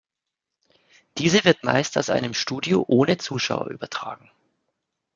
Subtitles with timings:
[1.19, 4.31] Diese wird meist aus einem Studio ohne Zuschauer übertragen.